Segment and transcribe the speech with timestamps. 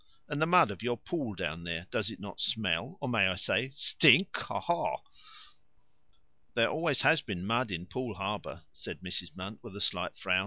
[0.27, 3.35] And the mud of your Pool down there does it not smell, or may I
[3.35, 5.03] say 'stink, ha, ha'?"
[6.55, 9.35] "There always has been mud in Poole Harbour," said Mrs.
[9.37, 10.39] Munt, with a slight frown.